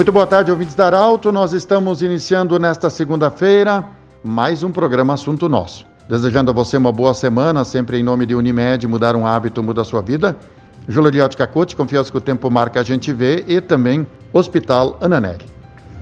Muito 0.00 0.12
boa 0.12 0.26
tarde, 0.26 0.50
ouvintes 0.50 0.74
da 0.74 0.86
Arauto. 0.86 1.30
Nós 1.30 1.52
estamos 1.52 2.00
iniciando 2.00 2.58
nesta 2.58 2.88
segunda-feira 2.88 3.84
mais 4.24 4.62
um 4.62 4.72
programa 4.72 5.12
Assunto 5.12 5.46
Nosso. 5.46 5.84
Desejando 6.08 6.50
a 6.50 6.54
você 6.54 6.78
uma 6.78 6.90
boa 6.90 7.12
semana, 7.12 7.66
sempre 7.66 7.98
em 7.98 8.02
nome 8.02 8.24
de 8.24 8.34
Unimed, 8.34 8.88
mudar 8.88 9.14
um 9.14 9.26
hábito 9.26 9.62
muda 9.62 9.82
a 9.82 9.84
sua 9.84 10.00
vida. 10.00 10.34
De 10.88 11.36
Cacote, 11.36 11.76
confiança 11.76 12.10
que 12.10 12.16
o 12.16 12.20
tempo 12.20 12.50
marca 12.50 12.80
a 12.80 12.82
gente 12.82 13.12
vê, 13.12 13.44
e 13.46 13.60
também 13.60 14.06
Hospital 14.32 14.96
Ananelli. 15.02 15.44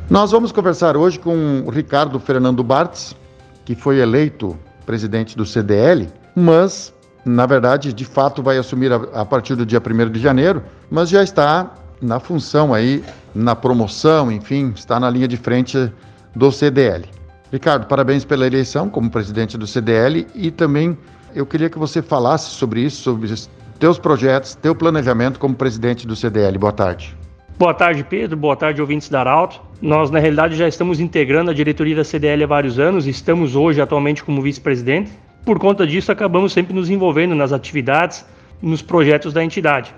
Nós 0.08 0.30
vamos 0.30 0.52
conversar 0.52 0.96
hoje 0.96 1.18
com 1.18 1.64
o 1.66 1.68
Ricardo 1.68 2.20
Fernando 2.20 2.62
Bartz, 2.62 3.16
que 3.64 3.74
foi 3.74 3.98
eleito 3.98 4.56
presidente 4.86 5.36
do 5.36 5.44
CDL, 5.44 6.08
mas, 6.36 6.94
na 7.24 7.46
verdade, 7.46 7.92
de 7.92 8.04
fato 8.04 8.44
vai 8.44 8.58
assumir 8.58 8.92
a, 8.92 9.00
a 9.12 9.24
partir 9.24 9.56
do 9.56 9.66
dia 9.66 9.82
1 9.84 10.12
de 10.12 10.20
janeiro, 10.20 10.62
mas 10.88 11.08
já 11.08 11.20
está 11.20 11.74
na 12.00 12.20
função 12.20 12.72
aí, 12.72 13.02
na 13.34 13.54
promoção, 13.54 14.30
enfim, 14.30 14.72
está 14.74 14.98
na 14.98 15.10
linha 15.10 15.28
de 15.28 15.36
frente 15.36 15.92
do 16.34 16.50
CDL. 16.50 17.04
Ricardo, 17.52 17.86
parabéns 17.86 18.24
pela 18.24 18.46
eleição 18.46 18.88
como 18.88 19.10
presidente 19.10 19.56
do 19.56 19.66
CDL 19.66 20.26
e 20.34 20.50
também 20.50 20.96
eu 21.34 21.46
queria 21.46 21.70
que 21.70 21.78
você 21.78 22.02
falasse 22.02 22.50
sobre 22.50 22.80
isso, 22.80 23.02
sobre 23.02 23.32
teus 23.78 23.98
projetos, 23.98 24.54
teu 24.54 24.74
planejamento 24.74 25.38
como 25.38 25.54
presidente 25.54 26.06
do 26.06 26.14
CDL. 26.14 26.58
Boa 26.58 26.72
tarde. 26.72 27.16
Boa 27.58 27.74
tarde, 27.74 28.04
Pedro. 28.04 28.36
Boa 28.36 28.54
tarde, 28.54 28.80
ouvintes 28.80 29.08
da 29.08 29.20
Arauto. 29.20 29.60
Nós, 29.80 30.10
na 30.10 30.18
realidade, 30.18 30.56
já 30.56 30.68
estamos 30.68 31.00
integrando 31.00 31.50
a 31.50 31.54
diretoria 31.54 31.96
da 31.96 32.04
CDL 32.04 32.44
há 32.44 32.46
vários 32.46 32.78
anos 32.78 33.06
e 33.06 33.10
estamos 33.10 33.56
hoje, 33.56 33.80
atualmente, 33.80 34.22
como 34.22 34.42
vice-presidente. 34.42 35.10
Por 35.44 35.58
conta 35.58 35.86
disso, 35.86 36.12
acabamos 36.12 36.52
sempre 36.52 36.74
nos 36.74 36.90
envolvendo 36.90 37.34
nas 37.34 37.52
atividades, 37.52 38.24
nos 38.60 38.82
projetos 38.82 39.32
da 39.32 39.42
entidade. 39.42 39.94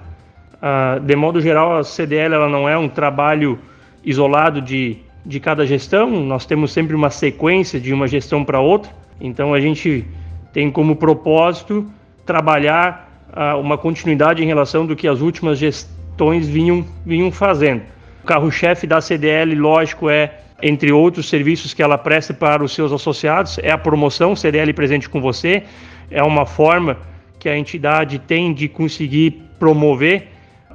Uh, 0.60 1.00
de 1.00 1.16
modo 1.16 1.40
geral, 1.40 1.78
a 1.78 1.84
CDL 1.84 2.34
ela 2.34 2.48
não 2.48 2.68
é 2.68 2.76
um 2.76 2.88
trabalho 2.88 3.58
isolado 4.04 4.60
de, 4.60 4.98
de 5.24 5.40
cada 5.40 5.66
gestão, 5.66 6.10
nós 6.10 6.44
temos 6.44 6.72
sempre 6.72 6.94
uma 6.94 7.08
sequência 7.08 7.80
de 7.80 7.94
uma 7.94 8.06
gestão 8.06 8.44
para 8.44 8.60
outra, 8.60 8.92
então 9.20 9.54
a 9.54 9.60
gente 9.60 10.06
tem 10.52 10.70
como 10.70 10.96
propósito 10.96 11.86
trabalhar 12.26 13.24
uh, 13.32 13.58
uma 13.58 13.78
continuidade 13.78 14.42
em 14.42 14.46
relação 14.46 14.84
do 14.84 14.94
que 14.94 15.08
as 15.08 15.20
últimas 15.20 15.58
gestões 15.58 16.46
vinham, 16.46 16.84
vinham 17.06 17.32
fazendo. 17.32 17.82
O 18.22 18.26
carro-chefe 18.26 18.86
da 18.86 19.00
CDL, 19.00 19.54
lógico, 19.54 20.10
é, 20.10 20.40
entre 20.62 20.92
outros 20.92 21.28
serviços 21.28 21.72
que 21.72 21.82
ela 21.82 21.96
presta 21.96 22.34
para 22.34 22.62
os 22.62 22.74
seus 22.74 22.92
associados, 22.92 23.58
é 23.58 23.70
a 23.70 23.78
promoção 23.78 24.36
CDL 24.36 24.72
presente 24.74 25.08
com 25.08 25.20
você. 25.20 25.62
É 26.10 26.22
uma 26.22 26.44
forma 26.44 26.98
que 27.38 27.48
a 27.48 27.56
entidade 27.56 28.18
tem 28.18 28.52
de 28.52 28.68
conseguir 28.68 29.42
promover 29.58 30.28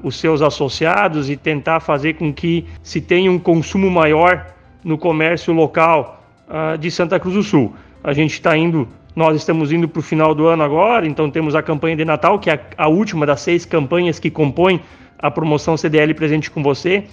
os 0.03 0.19
seus 0.19 0.41
associados 0.41 1.29
e 1.29 1.35
tentar 1.35 1.79
fazer 1.79 2.13
com 2.15 2.33
que 2.33 2.65
se 2.83 3.01
tenha 3.01 3.31
um 3.31 3.39
consumo 3.39 3.89
maior 3.89 4.45
no 4.83 4.97
comércio 4.97 5.53
local 5.53 6.23
uh, 6.47 6.77
de 6.77 6.91
Santa 6.91 7.19
Cruz 7.19 7.35
do 7.35 7.43
Sul. 7.43 7.73
A 8.03 8.13
gente 8.13 8.33
está 8.33 8.55
indo, 8.55 8.87
nós 9.15 9.35
estamos 9.35 9.71
indo 9.71 9.87
para 9.87 9.99
o 9.99 10.03
final 10.03 10.35
do 10.35 10.45
ano 10.45 10.63
agora, 10.63 11.07
então 11.07 11.31
temos 11.31 11.55
a 11.55 11.63
campanha 11.63 11.95
de 11.95 12.05
Natal, 12.05 12.37
que 12.37 12.49
é 12.49 12.53
a, 12.77 12.85
a 12.85 12.87
última 12.87 13.25
das 13.25 13.41
seis 13.41 13.65
campanhas 13.65 14.19
que 14.19 14.29
compõem 14.29 14.79
a 15.17 15.31
promoção 15.31 15.75
CDL 15.75 16.13
presente 16.13 16.51
com 16.51 16.61
você. 16.61 17.05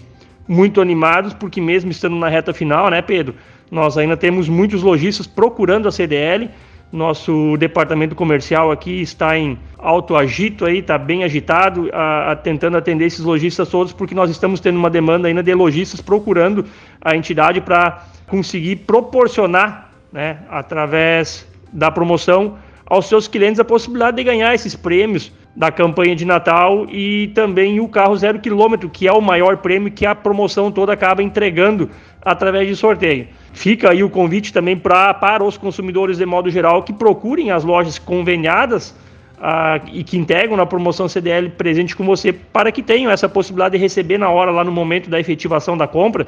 Muito 0.46 0.80
animados, 0.80 1.32
porque 1.32 1.60
mesmo 1.60 1.90
estando 1.90 2.16
na 2.16 2.28
reta 2.28 2.52
final, 2.52 2.90
né, 2.90 3.00
Pedro? 3.00 3.34
Nós 3.70 3.96
ainda 3.96 4.18
temos 4.18 4.48
muitos 4.48 4.82
lojistas 4.82 5.26
procurando 5.26 5.88
a 5.88 5.92
CDL. 5.92 6.50
Nosso 6.92 7.56
departamento 7.56 8.14
comercial 8.14 8.70
aqui 8.70 9.00
está 9.00 9.38
em 9.38 9.58
alto 9.78 10.14
agito 10.14 10.66
aí, 10.66 10.80
está 10.80 10.98
bem 10.98 11.24
agitado, 11.24 11.88
a, 11.90 12.32
a, 12.32 12.36
tentando 12.36 12.76
atender 12.76 13.06
esses 13.06 13.20
lojistas 13.20 13.70
todos, 13.70 13.94
porque 13.94 14.14
nós 14.14 14.30
estamos 14.30 14.60
tendo 14.60 14.76
uma 14.76 14.90
demanda 14.90 15.26
ainda 15.26 15.42
de 15.42 15.54
lojistas 15.54 16.02
procurando 16.02 16.66
a 17.00 17.16
entidade 17.16 17.62
para 17.62 18.04
conseguir 18.26 18.76
proporcionar, 18.76 19.90
né, 20.12 20.40
através 20.50 21.48
da 21.72 21.90
promoção, 21.90 22.58
aos 22.84 23.06
seus 23.06 23.26
clientes 23.26 23.58
a 23.58 23.64
possibilidade 23.64 24.18
de 24.18 24.24
ganhar 24.24 24.54
esses 24.54 24.76
prêmios 24.76 25.32
da 25.56 25.72
campanha 25.72 26.14
de 26.14 26.26
Natal 26.26 26.86
e 26.90 27.28
também 27.28 27.80
o 27.80 27.88
carro 27.88 28.14
zero 28.18 28.38
quilômetro, 28.38 28.90
que 28.90 29.08
é 29.08 29.12
o 29.12 29.20
maior 29.22 29.56
prêmio 29.56 29.90
que 29.90 30.04
a 30.04 30.14
promoção 30.14 30.70
toda 30.70 30.92
acaba 30.92 31.22
entregando 31.22 31.88
através 32.20 32.68
de 32.68 32.76
sorteio. 32.76 33.28
Fica 33.52 33.90
aí 33.90 34.02
o 34.02 34.10
convite 34.10 34.52
também 34.52 34.76
pra, 34.76 35.12
para 35.12 35.44
os 35.44 35.56
consumidores 35.56 36.18
de 36.18 36.26
modo 36.26 36.50
geral 36.50 36.82
que 36.82 36.92
procurem 36.92 37.50
as 37.50 37.64
lojas 37.64 37.98
conveniadas 37.98 38.94
ah, 39.40 39.80
e 39.92 40.02
que 40.02 40.16
integram 40.16 40.56
na 40.56 40.64
promoção 40.64 41.08
CDL 41.08 41.50
presente 41.50 41.94
com 41.94 42.04
você 42.04 42.32
para 42.32 42.72
que 42.72 42.82
tenham 42.82 43.10
essa 43.10 43.28
possibilidade 43.28 43.76
de 43.76 43.78
receber 43.78 44.18
na 44.18 44.30
hora, 44.30 44.50
lá 44.50 44.64
no 44.64 44.72
momento 44.72 45.10
da 45.10 45.20
efetivação 45.20 45.76
da 45.76 45.86
compra, 45.86 46.26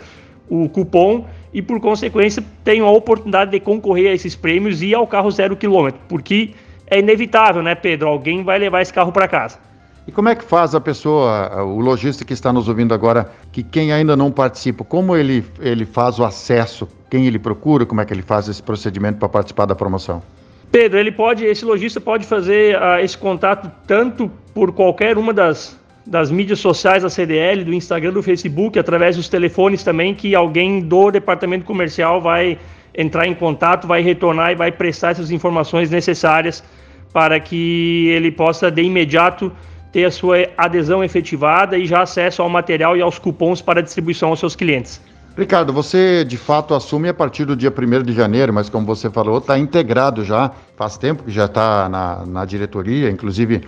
o 0.49 0.69
cupom 0.69 1.25
e 1.53 1.63
por 1.63 1.81
consequência 1.81 2.45
tenham 2.63 2.87
a 2.87 2.91
oportunidade 2.91 3.51
de 3.51 3.61
concorrer 3.61 4.11
a 4.11 4.15
esses 4.15 4.35
prêmios 4.35 4.83
e 4.83 4.95
ao 4.95 5.07
carro 5.07 5.31
zero 5.31 5.57
quilômetro, 5.57 6.01
porque 6.09 6.51
é 6.87 6.99
inevitável, 6.99 7.63
né, 7.63 7.75
Pedro? 7.75 8.09
Alguém 8.09 8.43
vai 8.43 8.59
levar 8.59 8.83
esse 8.83 8.93
carro 8.93 9.13
para 9.13 9.27
casa. 9.27 9.59
E 10.07 10.13
como 10.13 10.29
é 10.29 10.35
que 10.35 10.45
faz 10.45 10.75
a 10.75 10.81
pessoa, 10.81 11.63
o 11.63 11.81
lojista 11.81 12.25
que 12.25 12.35
está 12.35 12.53
nos 12.53 12.69
ouvindo 12.69 12.93
agora, 12.93 13.31
que 13.51 13.63
quem 13.63 13.91
ainda 13.91 14.15
não 14.15 14.31
participa, 14.31 14.85
como 14.85 15.17
ele, 15.17 15.43
ele 15.59 15.87
faz 15.87 16.19
o 16.19 16.25
acesso, 16.25 16.87
quem 17.09 17.27
ele 17.27 17.39
procura, 17.39 17.87
como 17.87 18.03
é 18.03 18.05
que 18.05 18.13
ele 18.13 18.23
faz 18.23 18.47
esse 18.47 18.63
procedimento 18.63 19.19
para 19.19 19.29
participar 19.31 19.65
da 19.65 19.75
promoção? 19.75 20.23
Pedro, 20.71 20.99
ele 20.99 21.13
pode, 21.13 21.45
esse 21.45 21.65
lojista 21.65 22.01
pode 22.01 22.27
fazer 22.27 22.77
uh, 22.77 22.99
esse 23.03 23.17
contato 23.17 23.71
tanto 23.87 24.31
por 24.53 24.73
qualquer 24.73 25.17
uma 25.17 25.33
das, 25.33 25.79
das 26.05 26.31
mídias 26.31 26.59
sociais 26.59 27.03
da 27.03 27.09
CDL, 27.09 27.65
do 27.65 27.73
Instagram, 27.73 28.13
do 28.13 28.23
Facebook, 28.23 28.79
através 28.79 29.17
dos 29.17 29.29
telefones 29.29 29.83
também, 29.83 30.15
que 30.15 30.35
alguém 30.35 30.81
do 30.81 31.11
departamento 31.11 31.65
comercial 31.65 32.21
vai 32.21 32.59
entrar 32.95 33.27
em 33.27 33.35
contato, 33.35 33.87
vai 33.87 34.03
retornar 34.03 34.53
e 34.53 34.55
vai 34.55 34.71
prestar 34.71 35.13
essas 35.13 35.31
informações 35.31 35.91
necessárias 35.91 36.63
para 37.13 37.39
que 37.41 38.09
ele 38.09 38.31
possa 38.33 38.71
de 38.71 38.83
imediato 38.83 39.53
ter 39.95 40.05
a 40.05 40.11
sua 40.11 40.49
adesão 40.59 41.05
efetivada 41.05 41.79
e 41.79 41.87
já 41.87 42.03
acesso 42.03 42.43
ao 42.43 42.51
material 42.51 42.97
e 42.97 43.01
aos 43.01 43.17
cupons 43.17 43.63
para 43.63 43.81
distribuição 43.81 44.31
aos 44.31 44.41
seus 44.41 44.57
clientes. 44.57 45.01
Ricardo, 45.39 45.73
você 45.73 46.25
de 46.25 46.37
fato 46.37 46.75
assume 46.75 47.09
a 47.09 47.15
partir 47.15 47.45
do 47.45 47.55
dia 47.55 47.73
1 47.73 48.03
de 48.03 48.13
janeiro, 48.13 48.53
mas 48.53 48.69
como 48.69 48.85
você 48.85 49.09
falou, 49.09 49.39
está 49.39 49.57
integrado 49.57 50.25
já, 50.25 50.51
faz 50.77 50.99
tempo 50.99 51.23
que 51.23 51.31
já 51.31 51.45
está 51.45 51.89
na, 51.89 52.27
na 52.27 52.45
diretoria, 52.45 53.09
inclusive 53.09 53.63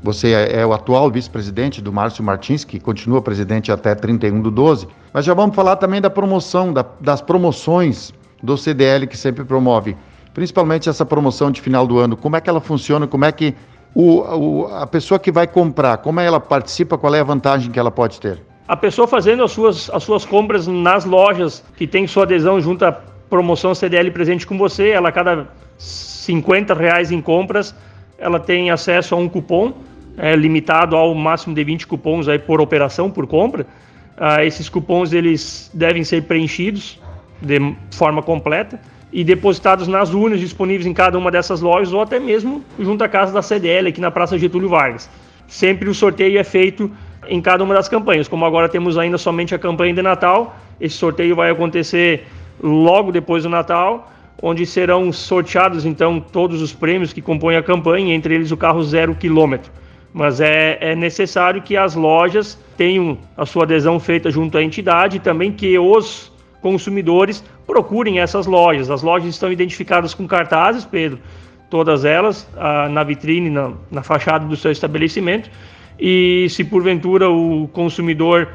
você 0.00 0.32
é, 0.32 0.60
é 0.60 0.66
o 0.66 0.72
atual 0.72 1.10
vice-presidente 1.10 1.82
do 1.82 1.92
Márcio 1.92 2.22
Martins, 2.22 2.64
que 2.64 2.78
continua 2.78 3.20
presidente 3.20 3.72
até 3.72 3.92
31 3.92 4.40
do 4.40 4.52
12. 4.52 4.86
Mas 5.12 5.24
já 5.24 5.34
vamos 5.34 5.54
falar 5.56 5.76
também 5.76 6.00
da 6.00 6.10
promoção, 6.10 6.72
da, 6.72 6.84
das 7.00 7.20
promoções 7.20 8.12
do 8.40 8.56
CDL 8.56 9.08
que 9.08 9.16
sempre 9.16 9.44
promove, 9.44 9.96
principalmente 10.32 10.88
essa 10.88 11.04
promoção 11.04 11.50
de 11.50 11.60
final 11.60 11.88
do 11.88 11.98
ano, 11.98 12.16
como 12.16 12.36
é 12.36 12.40
que 12.40 12.48
ela 12.48 12.60
funciona, 12.60 13.06
como 13.06 13.24
é 13.24 13.32
que 13.32 13.54
o, 13.94 14.20
o, 14.20 14.66
a 14.74 14.86
pessoa 14.86 15.18
que 15.18 15.30
vai 15.30 15.46
comprar, 15.46 15.98
como 15.98 16.20
ela 16.20 16.40
participa, 16.40 16.96
qual 16.96 17.14
é 17.14 17.20
a 17.20 17.24
vantagem 17.24 17.70
que 17.70 17.78
ela 17.78 17.90
pode 17.90 18.20
ter? 18.20 18.40
A 18.66 18.76
pessoa 18.76 19.06
fazendo 19.06 19.42
as 19.42 19.52
suas, 19.52 19.90
as 19.90 20.02
suas 20.02 20.24
compras 20.24 20.66
nas 20.66 21.04
lojas 21.04 21.62
que 21.76 21.86
tem 21.86 22.06
sua 22.06 22.22
adesão 22.22 22.60
junto 22.60 22.84
à 22.84 22.92
promoção 23.28 23.74
CDL 23.74 24.10
presente 24.10 24.46
com 24.46 24.56
você, 24.56 24.90
ela 24.90 25.10
a 25.10 25.12
cada 25.12 25.48
50 25.78 26.72
reais 26.74 27.10
em 27.10 27.20
compras, 27.20 27.74
ela 28.18 28.38
tem 28.38 28.70
acesso 28.70 29.14
a 29.14 29.18
um 29.18 29.28
cupom 29.28 29.72
é, 30.16 30.36
limitado 30.36 30.96
ao 30.96 31.14
máximo 31.14 31.54
de 31.54 31.64
20 31.64 31.86
cupons 31.86 32.28
aí 32.28 32.38
por 32.38 32.60
operação, 32.60 33.10
por 33.10 33.26
compra. 33.26 33.66
Ah, 34.16 34.44
esses 34.44 34.68
cupons 34.68 35.12
eles 35.12 35.70
devem 35.74 36.04
ser 36.04 36.22
preenchidos 36.24 37.00
de 37.40 37.58
forma 37.90 38.22
completa 38.22 38.78
e 39.12 39.22
depositados 39.22 39.86
nas 39.86 40.14
urnas 40.14 40.40
disponíveis 40.40 40.86
em 40.86 40.94
cada 40.94 41.18
uma 41.18 41.30
dessas 41.30 41.60
lojas 41.60 41.92
ou 41.92 42.00
até 42.00 42.18
mesmo 42.18 42.64
junto 42.78 43.04
à 43.04 43.08
casa 43.08 43.32
da 43.32 43.42
CDL 43.42 43.88
aqui 43.88 44.00
na 44.00 44.10
Praça 44.10 44.38
Getúlio 44.38 44.68
Vargas. 44.68 45.10
Sempre 45.46 45.90
o 45.90 45.94
sorteio 45.94 46.38
é 46.38 46.44
feito 46.44 46.90
em 47.28 47.40
cada 47.40 47.62
uma 47.62 47.74
das 47.74 47.88
campanhas. 47.88 48.26
Como 48.26 48.44
agora 48.44 48.68
temos 48.68 48.96
ainda 48.96 49.18
somente 49.18 49.54
a 49.54 49.58
campanha 49.58 49.92
de 49.92 50.00
Natal, 50.00 50.56
esse 50.80 50.96
sorteio 50.96 51.36
vai 51.36 51.50
acontecer 51.50 52.26
logo 52.62 53.12
depois 53.12 53.42
do 53.42 53.50
Natal, 53.50 54.10
onde 54.40 54.64
serão 54.64 55.12
sorteados 55.12 55.84
então 55.84 56.18
todos 56.18 56.62
os 56.62 56.72
prêmios 56.72 57.12
que 57.12 57.20
compõem 57.20 57.56
a 57.56 57.62
campanha, 57.62 58.14
entre 58.14 58.34
eles 58.34 58.50
o 58.50 58.56
carro 58.56 58.82
zero 58.82 59.14
quilômetro. 59.14 59.70
Mas 60.12 60.40
é, 60.40 60.78
é 60.80 60.94
necessário 60.94 61.62
que 61.62 61.76
as 61.76 61.94
lojas 61.94 62.58
tenham 62.76 63.18
a 63.36 63.46
sua 63.46 63.64
adesão 63.64 64.00
feita 64.00 64.30
junto 64.30 64.56
à 64.58 64.62
entidade 64.62 65.18
e 65.18 65.20
também 65.20 65.52
que 65.52 65.78
os 65.78 66.32
consumidores 66.60 67.44
procurem 67.72 68.20
essas 68.20 68.46
lojas. 68.46 68.90
As 68.90 69.02
lojas 69.02 69.30
estão 69.30 69.50
identificadas 69.50 70.12
com 70.12 70.26
cartazes, 70.26 70.84
Pedro, 70.84 71.18
todas 71.70 72.04
elas, 72.04 72.46
ah, 72.54 72.86
na 72.86 73.02
vitrine, 73.02 73.48
na, 73.48 73.72
na 73.90 74.02
fachada 74.02 74.44
do 74.44 74.54
seu 74.54 74.70
estabelecimento. 74.70 75.50
E 75.98 76.46
se 76.50 76.64
porventura 76.64 77.30
o 77.30 77.66
consumidor 77.72 78.48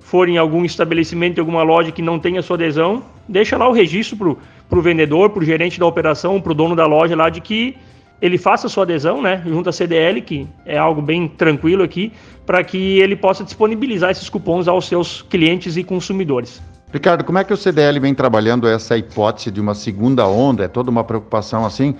for 0.00 0.26
em 0.26 0.38
algum 0.38 0.64
estabelecimento, 0.64 1.38
alguma 1.38 1.62
loja 1.62 1.92
que 1.92 2.00
não 2.00 2.18
tenha 2.18 2.40
sua 2.40 2.56
adesão, 2.56 3.02
deixa 3.28 3.58
lá 3.58 3.68
o 3.68 3.72
registro 3.72 4.38
para 4.70 4.78
o 4.78 4.82
vendedor, 4.82 5.28
para 5.28 5.42
o 5.42 5.44
gerente 5.44 5.78
da 5.78 5.84
operação, 5.84 6.40
para 6.40 6.52
o 6.52 6.54
dono 6.54 6.74
da 6.74 6.86
loja 6.86 7.14
lá 7.14 7.28
de 7.28 7.42
que 7.42 7.76
ele 8.22 8.38
faça 8.38 8.70
sua 8.70 8.84
adesão, 8.84 9.20
né, 9.20 9.42
junto 9.44 9.68
à 9.68 9.72
CDL, 9.72 10.22
que 10.22 10.46
é 10.64 10.78
algo 10.78 11.02
bem 11.02 11.28
tranquilo 11.28 11.82
aqui, 11.82 12.10
para 12.46 12.64
que 12.64 12.98
ele 13.00 13.16
possa 13.16 13.44
disponibilizar 13.44 14.10
esses 14.10 14.30
cupons 14.30 14.66
aos 14.66 14.86
seus 14.86 15.20
clientes 15.20 15.76
e 15.76 15.84
consumidores. 15.84 16.62
Ricardo, 16.92 17.24
como 17.24 17.38
é 17.38 17.44
que 17.44 17.54
o 17.54 17.56
CDL 17.56 17.98
vem 17.98 18.14
trabalhando 18.14 18.68
essa 18.68 18.98
hipótese 18.98 19.50
de 19.50 19.58
uma 19.62 19.74
segunda 19.74 20.26
onda? 20.26 20.64
É 20.64 20.68
toda 20.68 20.90
uma 20.90 21.02
preocupação 21.02 21.64
assim? 21.64 21.94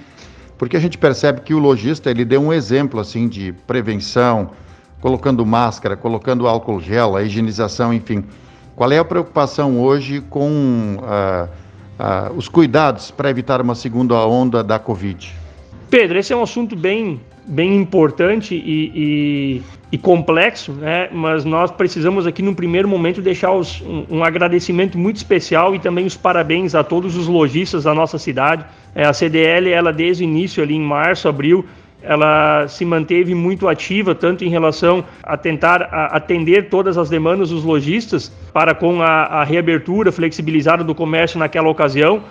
Porque 0.58 0.76
a 0.76 0.80
gente 0.80 0.98
percebe 0.98 1.40
que 1.40 1.54
o 1.54 1.58
lojista 1.58 2.10
ele 2.10 2.26
deu 2.26 2.42
um 2.42 2.52
exemplo 2.52 3.00
assim 3.00 3.26
de 3.26 3.54
prevenção, 3.66 4.50
colocando 5.00 5.46
máscara, 5.46 5.96
colocando 5.96 6.46
álcool 6.46 6.78
gel, 6.78 7.16
a 7.16 7.22
higienização, 7.22 7.92
enfim. 7.92 8.22
Qual 8.76 8.92
é 8.92 8.98
a 8.98 9.04
preocupação 9.04 9.80
hoje 9.80 10.20
com 10.20 10.98
uh, 10.98 11.48
uh, 11.98 12.36
os 12.36 12.46
cuidados 12.46 13.10
para 13.10 13.30
evitar 13.30 13.62
uma 13.62 13.74
segunda 13.74 14.14
onda 14.26 14.62
da 14.62 14.78
Covid? 14.78 15.41
Pedro, 15.92 16.18
esse 16.18 16.32
é 16.32 16.36
um 16.36 16.42
assunto 16.42 16.74
bem, 16.74 17.20
bem 17.46 17.76
importante 17.76 18.54
e, 18.54 18.90
e, 18.94 19.62
e 19.92 19.98
complexo, 19.98 20.72
né? 20.72 21.10
mas 21.12 21.44
nós 21.44 21.70
precisamos 21.70 22.26
aqui 22.26 22.40
no 22.40 22.54
primeiro 22.54 22.88
momento 22.88 23.20
deixar 23.20 23.52
os, 23.52 23.82
um, 23.82 24.06
um, 24.08 24.24
agradecimento 24.24 24.96
muito 24.96 25.16
especial 25.16 25.74
e 25.74 25.78
também 25.78 26.06
os 26.06 26.16
parabéns 26.16 26.74
a 26.74 26.82
todos 26.82 27.14
os 27.14 27.26
lojistas 27.26 27.84
da 27.84 27.92
nossa 27.92 28.16
cidade. 28.16 28.64
É, 28.94 29.04
a 29.04 29.12
CDL, 29.12 29.68
ela 29.68 29.92
desde 29.92 30.22
o 30.22 30.24
início 30.24 30.62
ali 30.62 30.74
em 30.74 30.80
março, 30.80 31.28
abril, 31.28 31.62
ela 32.02 32.66
se 32.68 32.86
manteve 32.86 33.34
muito 33.34 33.68
ativa, 33.68 34.14
tanto 34.14 34.46
em 34.46 34.48
relação 34.48 35.04
a 35.22 35.36
tentar 35.36 35.82
atender 36.10 36.70
todas 36.70 36.96
as 36.96 37.10
demandas 37.10 37.50
dos 37.50 37.64
lojistas, 37.64 38.32
para 38.50 38.74
com 38.74 39.02
a, 39.02 39.24
a 39.24 39.44
reabertura 39.44 40.10
flexibilizada 40.10 40.82
do 40.82 40.94
comércio 40.94 41.38
naquela 41.38 41.68
ocasião, 41.68 42.24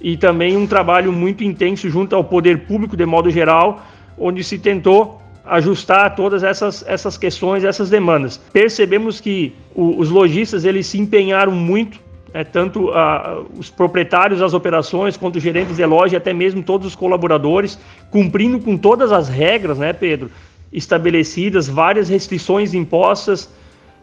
e 0.00 0.16
também 0.16 0.56
um 0.56 0.66
trabalho 0.66 1.12
muito 1.12 1.42
intenso 1.42 1.88
junto 1.88 2.14
ao 2.14 2.24
poder 2.24 2.66
público 2.66 2.96
de 2.96 3.04
modo 3.04 3.30
geral, 3.30 3.82
onde 4.16 4.42
se 4.44 4.58
tentou 4.58 5.20
ajustar 5.44 6.14
todas 6.14 6.42
essas, 6.42 6.84
essas 6.86 7.16
questões, 7.16 7.64
essas 7.64 7.88
demandas. 7.88 8.36
Percebemos 8.52 9.20
que 9.20 9.54
o, 9.74 9.98
os 9.98 10.10
lojistas 10.10 10.64
eles 10.64 10.86
se 10.86 10.98
empenharam 10.98 11.52
muito, 11.52 11.98
é, 12.34 12.44
tanto 12.44 12.90
a, 12.90 13.42
os 13.58 13.70
proprietários 13.70 14.40
das 14.40 14.52
operações 14.52 15.16
quanto 15.16 15.36
os 15.36 15.42
gerentes 15.42 15.76
de 15.76 15.86
loja, 15.86 16.18
até 16.18 16.32
mesmo 16.32 16.62
todos 16.62 16.86
os 16.86 16.94
colaboradores, 16.94 17.78
cumprindo 18.10 18.60
com 18.60 18.76
todas 18.76 19.10
as 19.10 19.28
regras, 19.28 19.78
né, 19.78 19.92
Pedro, 19.92 20.30
estabelecidas, 20.70 21.66
várias 21.66 22.08
restrições 22.10 22.74
impostas 22.74 23.50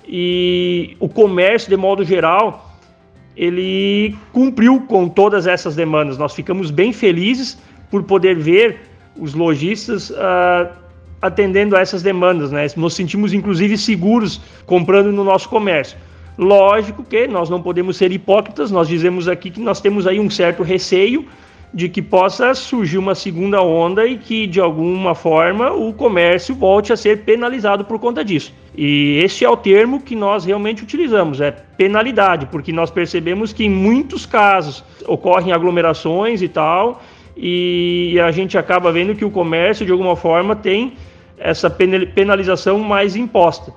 e 0.07 0.95
o 0.99 1.07
comércio 1.07 1.69
de 1.69 1.77
modo 1.77 2.03
geral 2.03 2.64
ele 3.35 4.15
cumpriu 4.31 4.81
com 4.81 5.09
todas 5.09 5.45
essas 5.47 5.75
demandas. 5.75 6.17
Nós 6.17 6.33
ficamos 6.33 6.71
bem 6.71 6.93
felizes 6.93 7.57
por 7.89 8.03
poder 8.03 8.37
ver 8.37 8.79
os 9.17 9.33
lojistas 9.33 10.09
uh, 10.09 10.69
atendendo 11.21 11.75
a 11.75 11.81
essas 11.81 12.01
demandas, 12.01 12.51
né? 12.51 12.65
Nos 12.75 12.93
sentimos 12.93 13.33
inclusive 13.33 13.77
seguros 13.77 14.41
comprando 14.65 15.11
no 15.11 15.23
nosso 15.23 15.49
comércio. 15.49 15.97
Lógico 16.37 17.03
que 17.03 17.27
nós 17.27 17.49
não 17.49 17.61
podemos 17.61 17.95
ser 17.97 18.11
hipócritas, 18.11 18.69
nós 18.69 18.87
dizemos 18.87 19.27
aqui 19.27 19.49
que 19.49 19.61
nós 19.61 19.79
temos 19.79 20.05
aí 20.05 20.19
um 20.19 20.29
certo 20.29 20.63
receio 20.63 21.25
de 21.75 21.89
que 21.89 22.01
possa 22.01 22.53
surgir 22.53 22.97
uma 22.97 23.13
segunda 23.13 23.61
onda 23.61 24.07
e 24.07 24.17
que 24.17 24.47
de 24.47 24.61
alguma 24.61 25.13
forma 25.13 25.73
o 25.73 25.91
comércio 25.91 26.55
volte 26.55 26.93
a 26.93 26.95
ser 26.95 27.23
penalizado 27.25 27.83
por 27.83 27.99
conta 27.99 28.23
disso. 28.23 28.53
E 28.77 29.19
este 29.21 29.43
é 29.43 29.49
o 29.49 29.57
termo 29.57 30.01
que 30.01 30.15
nós 30.15 30.45
realmente 30.45 30.81
utilizamos, 30.81 31.41
é 31.41 31.51
penalidade, 31.51 32.45
porque 32.45 32.71
nós 32.71 32.89
percebemos 32.89 33.51
que 33.51 33.65
em 33.65 33.69
muitos 33.69 34.25
casos 34.25 34.85
ocorrem 35.05 35.51
aglomerações 35.51 36.41
e 36.41 36.47
tal, 36.47 37.03
e 37.35 38.17
a 38.23 38.31
gente 38.31 38.57
acaba 38.57 38.89
vendo 38.89 39.13
que 39.13 39.25
o 39.25 39.29
comércio 39.29 39.85
de 39.85 39.91
alguma 39.91 40.15
forma 40.15 40.55
tem 40.55 40.93
essa 41.37 41.69
penalização 41.69 42.79
mais 42.79 43.17
imposta. 43.17 43.73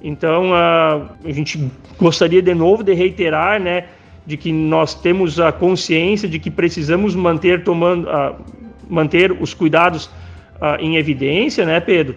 Então 0.00 0.54
a, 0.54 1.08
a 1.24 1.32
gente 1.32 1.68
gostaria 1.98 2.40
de 2.40 2.54
novo 2.54 2.84
de 2.84 2.94
reiterar, 2.94 3.60
né, 3.60 3.86
de 4.26 4.36
que 4.36 4.52
nós 4.52 4.94
temos 4.94 5.40
a 5.40 5.50
consciência 5.50 6.28
de 6.28 6.38
que 6.38 6.50
precisamos 6.50 7.14
manter 7.14 7.64
tomando 7.64 8.06
uh, 8.08 8.36
manter 8.88 9.32
os 9.32 9.54
cuidados 9.54 10.06
uh, 10.06 10.76
em 10.80 10.96
evidência, 10.96 11.64
né, 11.64 11.80
Pedro 11.80 12.16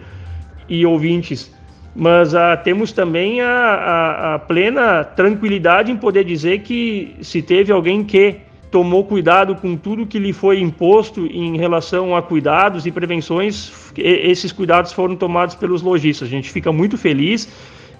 e 0.68 0.84
ouvintes. 0.84 1.52
Mas 1.94 2.34
uh, 2.34 2.38
temos 2.64 2.90
também 2.90 3.40
a, 3.40 3.48
a, 3.48 4.34
a, 4.34 4.38
plena 4.40 5.04
tranquilidade 5.04 5.92
em 5.92 5.96
poder 5.96 6.24
dizer 6.24 6.60
que 6.60 7.14
se 7.20 7.40
teve 7.40 7.72
alguém 7.72 8.02
que 8.02 8.36
tomou 8.70 9.04
cuidado 9.04 9.54
com 9.54 9.76
tudo 9.76 10.04
que 10.04 10.18
lhe 10.18 10.32
foi 10.32 10.58
imposto 10.58 11.26
em 11.26 11.56
relação 11.56 12.16
a 12.16 12.20
cuidados 12.20 12.86
e 12.86 12.90
prevenções, 12.90 13.72
esses 13.96 14.50
cuidados 14.50 14.92
foram 14.92 15.14
tomados 15.14 15.54
pelos 15.54 15.80
lojistas. 15.80 16.26
A 16.26 16.30
gente 16.30 16.50
fica 16.50 16.72
muito 16.72 16.98
feliz 16.98 17.48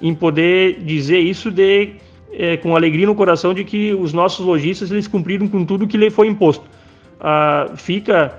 em 0.02 0.12
poder 0.12 0.80
dizer 0.82 1.20
isso 1.20 1.48
de 1.52 1.90
é, 2.36 2.56
com 2.56 2.74
alegria 2.74 3.06
no 3.06 3.14
coração 3.14 3.54
de 3.54 3.64
que 3.64 3.94
os 3.94 4.12
nossos 4.12 4.44
lojistas 4.44 4.90
eles 4.90 5.06
cumpriram 5.06 5.48
com 5.48 5.64
tudo 5.64 5.86
que 5.86 5.96
lhe 5.96 6.10
foi 6.10 6.26
imposto. 6.26 6.64
Ah, 7.20 7.70
fica 7.76 8.38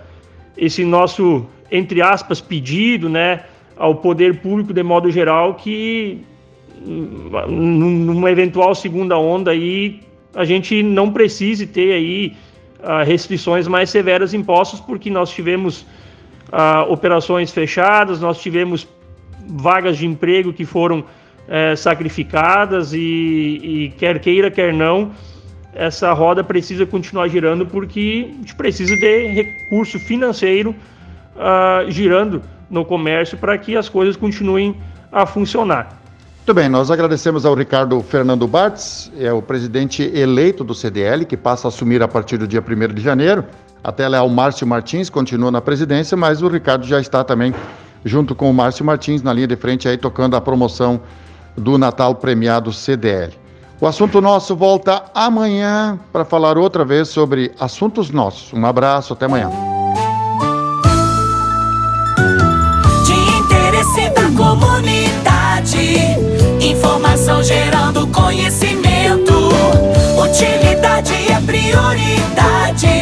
esse 0.57 0.83
nosso, 0.83 1.45
entre 1.71 2.01
aspas, 2.01 2.41
pedido 2.41 3.09
né, 3.09 3.43
ao 3.77 3.95
poder 3.95 4.39
público 4.39 4.73
de 4.73 4.83
modo 4.83 5.09
geral 5.11 5.55
que 5.55 6.21
numa 7.47 8.29
eventual 8.29 8.75
segunda 8.75 9.17
onda 9.17 9.51
aí 9.51 10.01
a 10.35 10.45
gente 10.45 10.83
não 10.83 11.11
precise 11.11 11.65
ter 11.65 11.93
aí 11.93 12.35
ah, 12.83 13.03
restrições 13.03 13.67
mais 13.67 13.89
severas 13.89 14.33
impostas 14.33 14.79
porque 14.79 15.09
nós 15.09 15.31
tivemos 15.31 15.85
ah, 16.51 16.85
operações 16.87 17.51
fechadas, 17.51 18.19
nós 18.21 18.39
tivemos 18.39 18.87
vagas 19.47 19.97
de 19.97 20.05
emprego 20.05 20.53
que 20.53 20.65
foram 20.65 21.03
é, 21.47 21.75
sacrificadas 21.75 22.93
e, 22.93 22.97
e, 22.97 23.93
quer 23.97 24.19
queira, 24.19 24.49
quer 24.49 24.73
não, 24.73 25.11
essa 25.73 26.11
roda 26.13 26.43
precisa 26.43 26.85
continuar 26.85 27.27
girando 27.27 27.65
porque 27.65 28.29
a 28.29 28.37
gente 28.37 28.55
precisa 28.55 28.95
de 28.95 29.27
recurso 29.27 29.99
financeiro 29.99 30.75
uh, 31.35 31.89
girando 31.91 32.41
no 32.69 32.85
comércio 32.85 33.37
para 33.37 33.57
que 33.57 33.75
as 33.75 33.89
coisas 33.89 34.15
continuem 34.15 34.75
a 35.11 35.25
funcionar. 35.25 36.01
Muito 36.37 36.53
bem, 36.53 36.69
nós 36.69 36.91
agradecemos 36.91 37.45
ao 37.45 37.55
Ricardo 37.55 37.99
Fernando 38.01 38.47
Bartz, 38.47 39.11
é 39.19 39.33
o 39.33 39.41
presidente 39.41 40.03
eleito 40.03 40.63
do 40.63 40.75
CDL, 40.75 41.25
que 41.25 41.35
passa 41.35 41.67
a 41.67 41.69
assumir 41.69 42.03
a 42.03 42.07
partir 42.07 42.37
do 42.37 42.47
dia 42.47 42.61
1 42.61 42.93
de 42.93 43.01
janeiro. 43.01 43.43
Até 43.83 44.07
lá, 44.07 44.21
o 44.23 44.29
Márcio 44.29 44.65
Martins 44.65 45.09
continua 45.09 45.49
na 45.49 45.59
presidência, 45.59 46.15
mas 46.15 46.41
o 46.43 46.47
Ricardo 46.47 46.85
já 46.85 46.99
está 46.99 47.23
também 47.23 47.53
junto 48.03 48.35
com 48.35 48.49
o 48.49 48.53
Márcio 48.53 48.85
Martins 48.85 49.23
na 49.23 49.33
linha 49.33 49.47
de 49.47 49.55
frente 49.55 49.87
aí 49.87 49.97
tocando 49.97 50.35
a 50.35 50.41
promoção 50.41 51.01
do 51.57 51.77
Natal 51.77 52.15
Premiado 52.15 52.71
CDL. 52.71 53.33
O 53.79 53.87
assunto 53.87 54.21
nosso 54.21 54.55
volta 54.55 55.03
amanhã 55.13 55.99
para 56.11 56.23
falar 56.23 56.57
outra 56.57 56.85
vez 56.85 57.09
sobre 57.09 57.51
assuntos 57.59 58.09
nossos. 58.09 58.53
Um 58.53 58.65
abraço, 58.65 59.13
até 59.13 59.25
amanhã. 59.25 59.49
De 63.05 63.13
interesse 63.13 64.09
da 64.11 64.31
comunidade, 64.37 65.77
informação 66.61 67.43
gerando 67.43 68.07
conhecimento. 68.07 69.33
Utilidade 70.17 71.13
é 71.31 71.41
prioridade. 71.41 72.94